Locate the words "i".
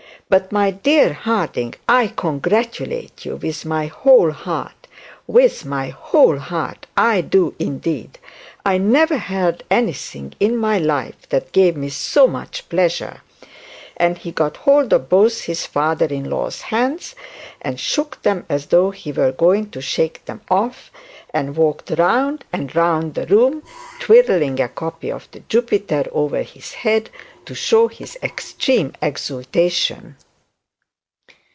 1.89-2.07, 6.95-7.19, 8.65-8.77